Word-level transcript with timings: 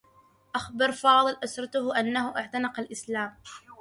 أخبر 0.55 0.91
فاضل 0.91 1.37
أسرته 1.43 1.99
أنّه 1.99 2.37
اعتنق 2.37 2.79
الإسلام. 2.79 3.37